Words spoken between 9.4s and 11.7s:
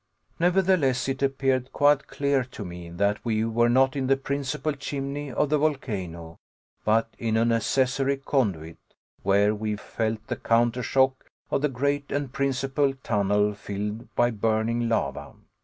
we felt the counter shock of the